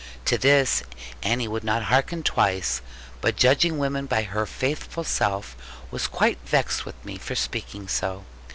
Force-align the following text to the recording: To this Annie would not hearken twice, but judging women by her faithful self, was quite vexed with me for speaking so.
To 0.25 0.35
this 0.35 0.81
Annie 1.21 1.47
would 1.47 1.63
not 1.63 1.83
hearken 1.83 2.23
twice, 2.23 2.81
but 3.21 3.35
judging 3.35 3.77
women 3.77 4.07
by 4.07 4.23
her 4.23 4.47
faithful 4.47 5.03
self, 5.03 5.55
was 5.91 6.07
quite 6.07 6.39
vexed 6.43 6.87
with 6.87 6.95
me 7.05 7.19
for 7.19 7.35
speaking 7.35 7.87
so. 7.87 8.23